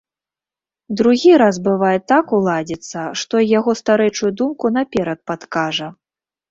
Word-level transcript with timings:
Другі 1.01 1.33
раз 1.41 1.55
бывае 1.67 1.93
так 2.13 2.25
уладзіцца, 2.39 2.99
што 3.23 3.33
й 3.43 3.53
яго 3.59 3.71
старэчую 3.85 4.31
думку 4.43 4.77
наперад 4.81 5.19
падкажа. 5.33 5.87